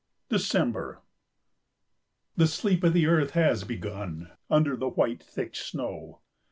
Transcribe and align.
December. 0.29 1.03
The 2.35 2.47
sleep 2.47 2.83
of 2.83 2.91
the 2.93 3.05
earth 3.05 3.29
has 3.33 3.63
begun 3.65 4.31
under 4.49 4.75
the 4.75 4.89
white, 4.89 5.21
thick 5.21 5.55
snow. 5.55 6.21